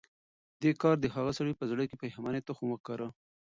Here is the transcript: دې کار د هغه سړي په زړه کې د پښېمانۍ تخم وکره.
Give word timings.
دې 0.61 0.71
کار 0.81 0.95
د 0.99 1.05
هغه 1.15 1.31
سړي 1.37 1.53
په 1.59 1.65
زړه 1.71 1.83
کې 1.89 1.95
د 1.95 1.99
پښېمانۍ 2.01 2.41
تخم 2.47 2.67
وکره. 2.71 3.07